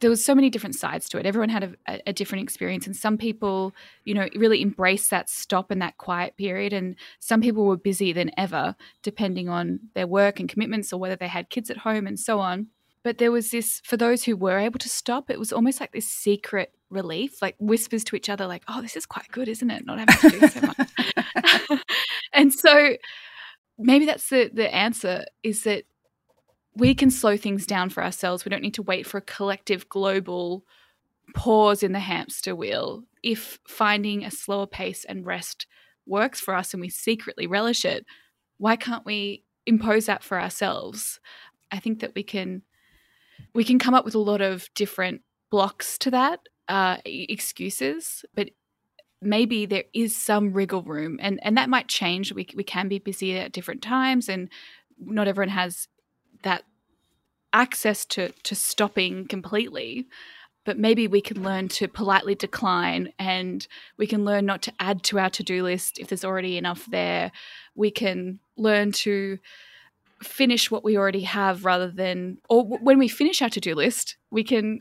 there 0.00 0.10
was 0.10 0.24
so 0.24 0.34
many 0.34 0.50
different 0.50 0.74
sides 0.74 1.08
to 1.08 1.18
it. 1.18 1.24
Everyone 1.24 1.48
had 1.48 1.76
a, 1.88 2.00
a, 2.06 2.12
different 2.12 2.42
experience, 2.42 2.86
and 2.86 2.94
some 2.94 3.16
people, 3.16 3.74
you 4.04 4.12
know, 4.12 4.28
really 4.34 4.60
embraced 4.60 5.10
that 5.10 5.30
stop 5.30 5.70
and 5.70 5.80
that 5.80 5.96
quiet 5.96 6.36
period. 6.36 6.72
And 6.74 6.96
some 7.18 7.40
people 7.40 7.64
were 7.64 7.78
busier 7.78 8.12
than 8.12 8.30
ever, 8.36 8.76
depending 9.02 9.48
on 9.48 9.80
their 9.94 10.06
work 10.06 10.38
and 10.38 10.48
commitments, 10.48 10.92
or 10.92 11.00
whether 11.00 11.16
they 11.16 11.28
had 11.28 11.48
kids 11.48 11.70
at 11.70 11.78
home 11.78 12.06
and 12.06 12.20
so 12.20 12.40
on. 12.40 12.66
But 13.02 13.18
there 13.18 13.32
was 13.32 13.50
this 13.52 13.80
for 13.84 13.96
those 13.96 14.24
who 14.24 14.36
were 14.36 14.58
able 14.58 14.78
to 14.80 14.88
stop. 14.88 15.30
It 15.30 15.38
was 15.38 15.52
almost 15.52 15.80
like 15.80 15.92
this 15.92 16.08
secret 16.08 16.72
relief, 16.90 17.40
like 17.40 17.56
whispers 17.58 18.04
to 18.04 18.16
each 18.16 18.28
other, 18.28 18.46
like, 18.46 18.64
"Oh, 18.68 18.82
this 18.82 18.96
is 18.96 19.06
quite 19.06 19.30
good, 19.30 19.48
isn't 19.48 19.70
it? 19.70 19.86
Not 19.86 19.98
having 20.00 20.30
to 20.30 20.40
do 20.40 20.48
so 20.48 20.60
much." 20.60 21.80
and 22.32 22.52
so, 22.52 22.96
maybe 23.78 24.04
that's 24.04 24.28
the 24.28 24.50
the 24.52 24.74
answer: 24.74 25.24
is 25.42 25.62
that 25.62 25.84
we 26.76 26.94
can 26.94 27.10
slow 27.10 27.36
things 27.36 27.66
down 27.66 27.88
for 27.88 28.04
ourselves. 28.04 28.44
We 28.44 28.50
don't 28.50 28.62
need 28.62 28.74
to 28.74 28.82
wait 28.82 29.06
for 29.06 29.18
a 29.18 29.22
collective 29.22 29.88
global 29.88 30.64
pause 31.34 31.82
in 31.82 31.92
the 31.92 32.00
hamster 32.00 32.54
wheel. 32.54 33.04
If 33.22 33.58
finding 33.66 34.24
a 34.24 34.30
slower 34.30 34.66
pace 34.66 35.04
and 35.04 35.26
rest 35.26 35.66
works 36.06 36.40
for 36.40 36.54
us 36.54 36.74
and 36.74 36.80
we 36.80 36.90
secretly 36.90 37.46
relish 37.46 37.84
it, 37.84 38.04
why 38.58 38.76
can't 38.76 39.06
we 39.06 39.42
impose 39.64 40.06
that 40.06 40.22
for 40.22 40.40
ourselves? 40.40 41.18
I 41.72 41.78
think 41.78 42.00
that 42.00 42.14
we 42.14 42.22
can 42.22 42.62
we 43.54 43.64
can 43.64 43.78
come 43.78 43.94
up 43.94 44.04
with 44.04 44.14
a 44.14 44.20
lot 44.20 44.40
of 44.40 44.68
different 44.74 45.22
blocks 45.50 45.98
to 45.98 46.10
that 46.10 46.40
uh, 46.68 46.98
excuses, 47.04 48.24
but 48.34 48.50
maybe 49.22 49.66
there 49.66 49.84
is 49.94 50.14
some 50.14 50.52
wriggle 50.52 50.82
room, 50.82 51.18
and 51.20 51.40
and 51.42 51.56
that 51.56 51.70
might 51.70 51.88
change. 51.88 52.32
We 52.32 52.46
we 52.54 52.64
can 52.64 52.88
be 52.88 52.98
busy 52.98 53.36
at 53.36 53.52
different 53.52 53.82
times, 53.82 54.28
and 54.28 54.48
not 54.98 55.28
everyone 55.28 55.50
has 55.50 55.88
that 56.42 56.64
access 57.52 58.04
to 58.04 58.30
to 58.42 58.54
stopping 58.54 59.26
completely 59.26 60.06
but 60.66 60.78
maybe 60.78 61.06
we 61.06 61.20
can 61.20 61.42
learn 61.44 61.68
to 61.68 61.86
politely 61.86 62.34
decline 62.34 63.12
and 63.20 63.66
we 63.96 64.06
can 64.06 64.24
learn 64.24 64.44
not 64.44 64.62
to 64.62 64.72
add 64.80 65.04
to 65.04 65.18
our 65.18 65.30
to-do 65.30 65.62
list 65.62 65.98
if 65.98 66.08
there's 66.08 66.24
already 66.24 66.58
enough 66.58 66.86
there. 66.86 67.30
We 67.76 67.92
can 67.92 68.40
learn 68.56 68.90
to 68.92 69.38
finish 70.22 70.68
what 70.68 70.82
we 70.82 70.98
already 70.98 71.20
have 71.20 71.64
rather 71.64 71.88
than 71.88 72.38
or 72.48 72.64
when 72.64 72.98
we 72.98 73.06
finish 73.06 73.42
our 73.42 73.50
to-do 73.50 73.74
list 73.74 74.16
we 74.30 74.42
can 74.42 74.80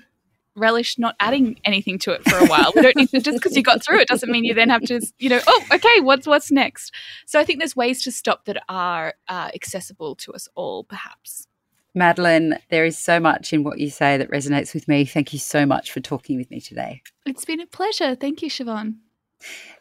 relish 0.56 0.98
not 0.98 1.16
adding 1.20 1.60
anything 1.66 2.00
to 2.00 2.12
it 2.12 2.24
for 2.24 2.38
a 2.38 2.48
while. 2.48 2.72
We 2.76 2.82
don't 2.82 2.96
need 2.96 3.10
to 3.10 3.22
just 3.22 3.38
because 3.38 3.56
you 3.56 3.64
got 3.64 3.84
through 3.84 4.00
it 4.00 4.08
doesn't 4.08 4.32
mean 4.32 4.44
you 4.44 4.54
then 4.54 4.70
have 4.70 4.84
to, 4.84 5.02
you 5.20 5.30
know, 5.30 5.42
oh, 5.48 5.64
okay, 5.74 6.00
what's 6.02 6.28
what's 6.28 6.52
next? 6.52 6.94
So 7.26 7.40
I 7.40 7.44
think 7.44 7.60
there's 7.60 7.76
ways 7.76 8.02
to 8.04 8.12
stop 8.12 8.46
that 8.46 8.64
are 8.70 9.14
uh, 9.28 9.52
accessible 9.54 10.16
to 10.16 10.34
us 10.34 10.48
all, 10.56 10.84
perhaps. 10.84 11.48
Madeleine, 11.94 12.58
there 12.70 12.84
is 12.84 13.00
so 13.00 13.22
much 13.22 13.54
in 13.54 13.64
what 13.64 13.80
you 13.80 13.90
say 13.90 14.18
that 14.18 14.30
resonates 14.30 14.74
with 14.74 14.88
me. 14.88 15.06
Thank 15.06 15.32
you 15.32 15.40
so 15.40 15.66
much 15.66 15.92
for 15.92 16.02
talking 16.02 16.38
with 16.38 16.52
me 16.52 16.60
today. 16.60 17.02
It's 17.26 17.46
been 17.46 17.62
a 17.62 17.66
pleasure. 17.66 18.16
Thank 18.16 18.42
you, 18.42 18.50
Siobhan. 18.50 18.96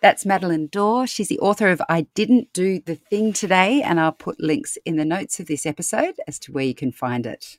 That's 0.01 0.25
Madeleine 0.25 0.69
Dore. 0.69 1.07
She's 1.07 1.29
the 1.29 1.41
author 1.41 1.69
of 1.69 1.83
I 1.89 2.03
Didn't 2.15 2.53
Do 2.53 2.81
the 2.81 2.95
Thing 2.95 3.33
Today, 3.33 3.83
and 3.83 3.99
I'll 3.99 4.13
put 4.13 4.41
links 4.41 4.79
in 4.85 4.97
the 4.97 5.05
notes 5.05 5.41
of 5.41 5.47
this 5.47 5.67
episode 5.67 6.15
as 6.29 6.39
to 6.41 6.53
where 6.53 6.65
you 6.65 6.75
can 6.75 6.93
find 6.93 7.27
it. 7.27 7.59